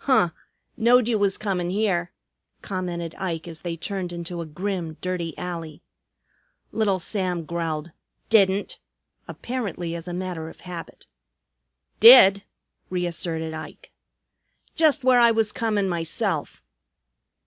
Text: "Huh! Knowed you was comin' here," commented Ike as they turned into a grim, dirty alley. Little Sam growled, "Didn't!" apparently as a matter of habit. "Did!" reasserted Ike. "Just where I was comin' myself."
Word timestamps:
"Huh! 0.00 0.32
Knowed 0.76 1.08
you 1.08 1.18
was 1.18 1.38
comin' 1.38 1.70
here," 1.70 2.12
commented 2.60 3.14
Ike 3.14 3.48
as 3.48 3.62
they 3.62 3.74
turned 3.74 4.12
into 4.12 4.42
a 4.42 4.44
grim, 4.44 4.98
dirty 5.00 5.32
alley. 5.38 5.80
Little 6.72 6.98
Sam 6.98 7.46
growled, 7.46 7.92
"Didn't!" 8.28 8.78
apparently 9.26 9.94
as 9.94 10.06
a 10.06 10.12
matter 10.12 10.50
of 10.50 10.60
habit. 10.60 11.06
"Did!" 12.00 12.42
reasserted 12.90 13.54
Ike. 13.54 13.90
"Just 14.74 15.04
where 15.04 15.20
I 15.20 15.30
was 15.30 15.52
comin' 15.52 15.88
myself." 15.88 16.62